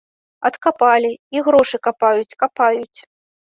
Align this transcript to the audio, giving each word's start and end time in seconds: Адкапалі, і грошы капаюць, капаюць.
Адкапалі, 0.47 1.11
і 1.37 1.45
грошы 1.49 1.77
капаюць, 1.89 2.37
капаюць. 2.43 2.99